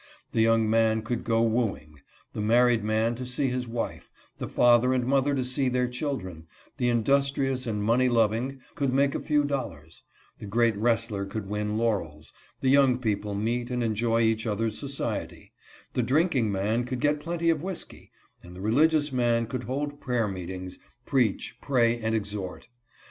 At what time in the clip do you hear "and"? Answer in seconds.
4.95-5.05, 7.67-7.83, 13.69-13.83, 18.41-18.55, 21.99-22.15